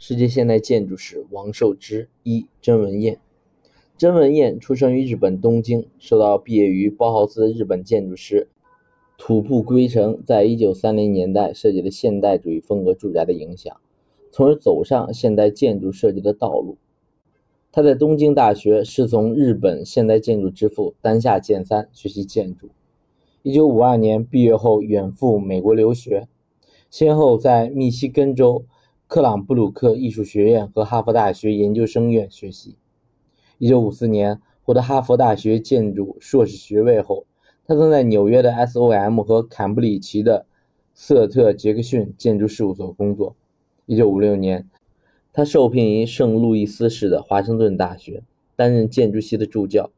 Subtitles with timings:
[0.00, 3.18] 世界现代建筑史王寿之一甄文彦。
[3.96, 8.46] 甄文彦出生于日本东京，受到毕业于包豪斯的日本建筑师
[9.18, 13.76] 土部圭成在一九三零年代设计的现代主义风格住宅的影响，
[14.30, 16.78] 从而走上现代建筑设计的道路。
[17.72, 22.70] 他在东京大学师从日本现代建筑之父丹下健三学习建筑。
[23.42, 26.28] 一九五二年毕业后远赴美国留学，
[26.88, 28.64] 先后在密西根州。
[29.08, 32.76] 克朗布鲁克艺术学院和哈佛大学研究生院学习。
[33.58, 37.24] 1954年获得哈佛大学建筑硕士学位后，
[37.66, 40.44] 他曾在纽约的 SOM 和坎布里奇的
[40.92, 43.34] 瑟特杰克逊建筑事务所工作。
[43.86, 44.68] 1956年，
[45.32, 48.22] 他受聘于圣路易斯市的华盛顿大学，
[48.56, 49.90] 担任建筑系的助教，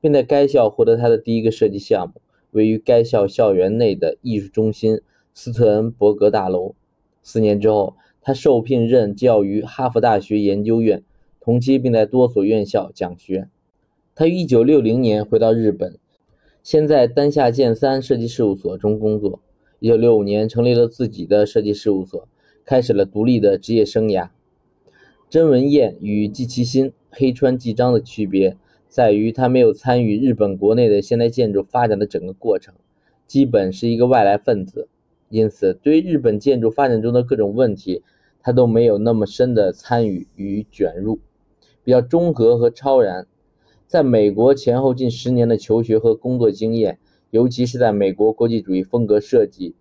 [0.00, 2.22] 并在该校获得他的第一个设计项目——
[2.52, 5.02] 位于该校校园内的艺术中心
[5.34, 6.74] 斯特恩伯格大楼。
[7.22, 7.94] 四年之后。
[8.26, 11.02] 他受聘任教于哈佛大学研究院，
[11.40, 13.50] 同期并在多所院校讲学。
[14.14, 15.98] 他于1960年回到日本，
[16.62, 19.40] 先在丹下健三设计事务所中工作。
[19.80, 22.26] 1965年成立了自己的设计事务所，
[22.64, 24.30] 开始了独立的职业生涯。
[25.28, 28.56] 甄文彦与纪其新、黑川纪章的区别
[28.88, 32.74] 在于，他没有参与日本国内的现代建筑发展的整个过程，
[33.26, 34.88] 基本是一个外来分子，
[35.28, 38.02] 因此对于日本建筑发展中的各种问题。
[38.44, 41.18] 他都没有那么深的参与与卷入，
[41.82, 43.26] 比较中和和超然。
[43.86, 46.98] 在美国前后近十年的求学和工作经验，
[47.30, 49.74] 尤其是在美国国际主义风格设计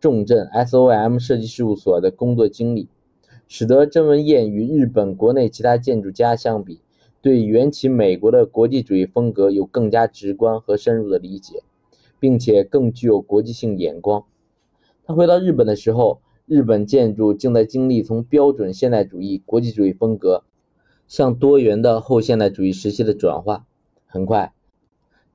[0.00, 2.88] 重镇 SOM 设计事务所的工作经历，
[3.48, 6.80] 使得郑文彦与日本国内其他建筑家相比，
[7.20, 11.62] 对缘起美国的国际主义风格有更加直观和深入的理解，
[12.18, 14.24] 并且更具有国际性眼光。
[15.04, 16.20] 他回到日本的时候。
[16.48, 20.44] 日本建筑正在经历从标准现代主义国际主义风格
[21.08, 23.66] 向多元的后现代主义时期的转化。
[24.06, 24.52] 很快，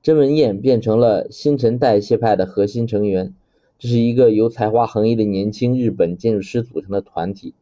[0.01, 3.33] 甄文彦变成了新陈代谢派的核心成员。
[3.77, 7.53] 这是一个由才华横溢的年轻日本建筑师组成的团体，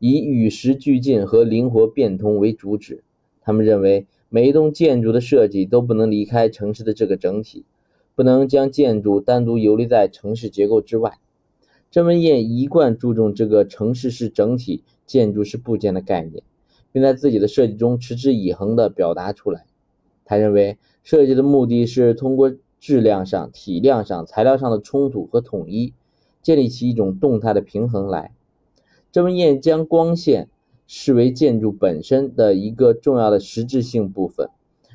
[0.00, 3.04] 以与时俱进和灵活变通为主旨。
[3.40, 7.64] 他们认为，每一栋建筑的设计都不能离开城市的这个整体，
[8.16, 11.18] 不能将建筑单独游离在城市结构之外。
[11.94, 16.42] 郑文彦一贯注重这个城市是整体，建筑是部件的概念，
[16.90, 19.64] 并在自己的设计中持之以恒地表达出来。
[20.24, 25.92] 他认为，设计的目的是通过质量上、体量上、材料上的冲突和统一，
[26.42, 28.34] 建立起一种动态的平衡来。
[29.12, 30.48] 郑文彦将光线
[30.88, 34.50] 视为建筑本身的一个重要的实质性部分，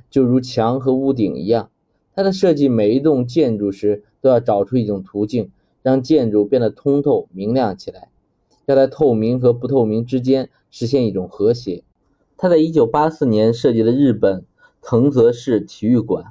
[0.09, 1.71] 就如墙和屋顶一样。
[2.13, 5.49] 他在设计每一栋建筑时，都要找出一种途径。
[5.89, 8.09] 让建筑变得通透明亮起来，
[8.67, 11.83] 要在透明和不透明之间实现一种和谐。
[12.37, 14.45] 他在1984年设计的日本
[14.83, 16.25] 藤泽市体育馆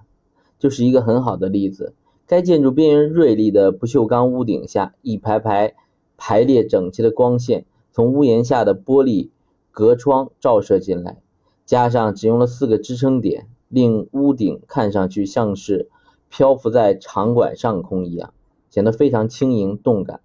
[0.61, 1.93] 就是一个很好的例子。
[2.25, 5.75] 该建筑边缘锐利的不锈钢屋顶下，一排排
[6.17, 9.31] 排列整齐的光线从屋檐下的玻璃
[9.73, 11.21] 隔窗照射进来，
[11.67, 15.89] 加上只用了四个支撑点，令屋顶看上去像是
[16.29, 18.33] 漂浮在场馆上空一样。
[18.71, 20.21] 显得非常轻盈动感。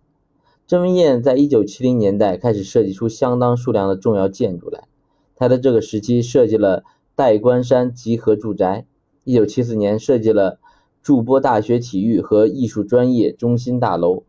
[0.65, 4.87] 郑文彦在一九七零年代开始设计出相当数量的重要建筑来。
[5.35, 6.83] 他在这个时期设计了
[7.15, 8.85] 代官山集合住宅，
[9.23, 10.59] 一九七四年设计了
[11.01, 14.23] 筑波大学体育和艺术专业中心大楼。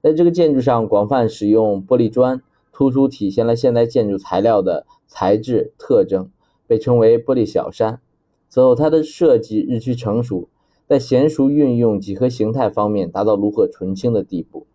[0.00, 2.40] 在这个建筑上广泛使用玻璃砖，
[2.72, 6.30] 突出体现了现代建筑材料的材质特征，
[6.66, 8.00] 被称为“玻璃小山”。
[8.48, 10.48] 此后，他的设计日趋成熟。
[10.88, 14.66] 在娴熟运用几何形态方面达到炉火纯青的地步。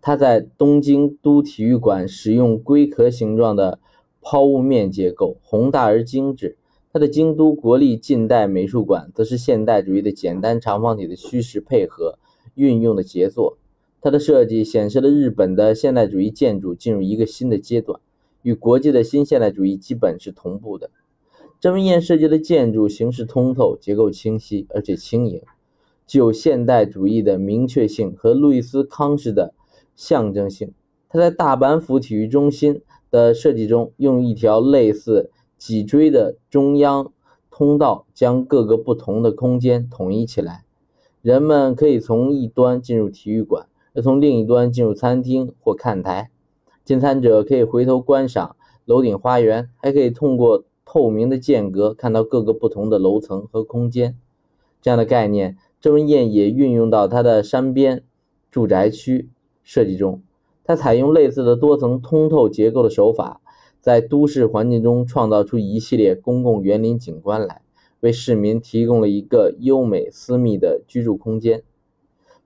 [0.00, 3.78] 他在东京都体育馆使用龟壳形状的
[4.22, 6.56] 抛物面结构，宏大而精致。
[6.92, 12.18] 他的京都国立近代美术馆则是现代主义的简单长方体的虚实配合
[12.54, 13.58] 运用的杰作。
[14.00, 18.00] 它的设计显示了日本的现代主义建筑进入一个新的阶段，
[18.42, 20.90] 与国际的新现代主义基本是同步的。
[21.64, 25.40] 郑文彦设计的建筑形式通透，结构清晰，而且轻盈，
[26.06, 29.54] 具有现代主义的明确性和路易斯康式的
[29.96, 30.74] 象征性。
[31.08, 37.10] 他在大阪府体育中心的设计中，用一条类似脊椎的中央
[37.50, 40.66] 通道将各个不同的空间统一起来。
[41.22, 46.30] 人们可以从一端进入体育馆，又从另一端进入餐厅或看台。
[46.84, 50.64] 进餐者可以回头观赏楼顶花园，还可以通过。
[50.84, 54.16] 透明的间隔，看到各个不同的楼层和空间，
[54.80, 58.04] 这样的概念，郑文彦也运用到他的山边
[58.50, 59.28] 住宅区
[59.62, 60.22] 设计中。
[60.64, 63.40] 他采用类似的多层通透结构的手法，
[63.80, 67.60] 在都市环境中创造出一系列公共园林景观来，
[68.00, 71.62] 为市民提供了一个优美私密的居住空间。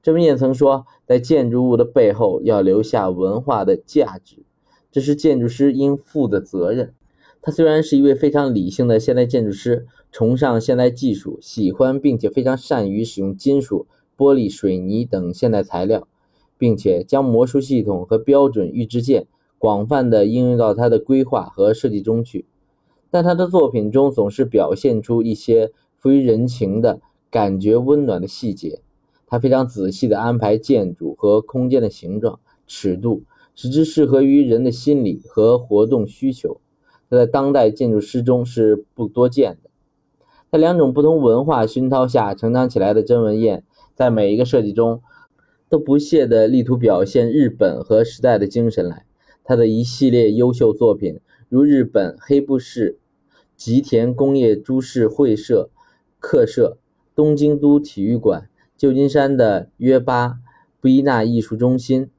[0.03, 4.45] 郑文燕曾说，在建筑物的背后要留下文化的价值，
[4.91, 6.95] 这是建筑师应负的责任。
[7.41, 13.87] 他虽然是一位非常理性的现代建筑师，崇尚现代技术，喜欢并且非常善于使用金属、
[14.17, 16.09] 玻璃、水泥等现代材料，
[16.59, 19.27] 并且将魔术系统和标准预制件
[19.59, 22.45] 广泛的应用到他的规划和设计中去，
[23.11, 27.01] 但他的作品中总是表现出一些富于人情的
[27.31, 28.81] 感觉、温暖的细节。
[29.27, 33.23] 他非常仔细地安排建筑和空间的形状、尺度，
[33.55, 36.61] 使之适合于人的心理和活动需求。
[37.17, 39.71] 在当代建筑师中是不多见的。
[40.51, 43.65] 在两种不同文化熏陶下成长起来的甄文燕，
[43.95, 45.03] 在每一个设计中
[45.69, 49.05] 都不懈地力图表现日本和时代的精神来。
[49.45, 52.99] 他的一系列优秀作品，如日本黑布市
[53.57, 55.71] 吉田工业株式会社
[56.19, 56.79] 客舍、
[57.15, 60.39] 东京都体育馆、旧金山的约巴
[60.81, 62.11] 布伊纳艺术中心、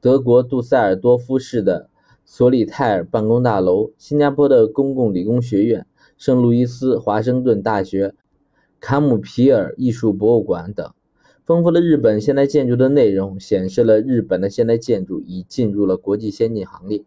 [0.00, 1.90] 德国杜塞尔多夫市的。
[2.30, 5.86] 索里泰尔办公大楼、新加坡的公共理工学院、
[6.18, 8.14] 圣路易斯华盛顿大学、
[8.80, 10.92] 卡姆皮尔艺术博物馆等，
[11.46, 17.02] 丰富了日本现代建筑的内容，显示了日本的现代建筑已进入了国际先进行列。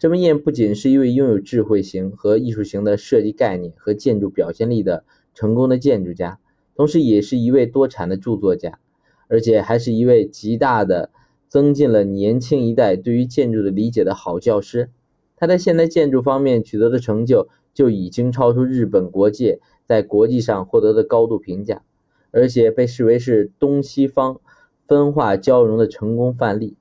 [0.00, 6.40] 郑文燕不仅是一位拥有智慧型和艺术型的设计概念和建筑表现力的成功的建筑家，
[6.74, 8.80] 同时也是一位多产的著作家，
[9.28, 11.10] 而且还是一位极大的。
[11.50, 14.88] 增进了年轻一代对于建筑的理解的好教师，
[15.36, 21.82] 他在现代建筑方面取得的成就就已经超出日本国界在国际上获得的高度评价，
[22.30, 24.40] 而且被视为是东西方
[24.86, 26.76] 分化交融的成功范例。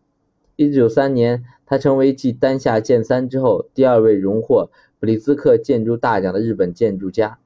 [0.56, 4.69] 一九九三年，他成为继丹下健三之后第二位荣获
[5.00, 7.39] 普利兹克建筑大奖的日本建筑家。